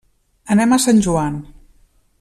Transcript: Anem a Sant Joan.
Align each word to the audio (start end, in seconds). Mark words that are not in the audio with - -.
Anem 0.55 0.73
a 0.73 0.79
Sant 0.87 1.05
Joan. 1.09 1.39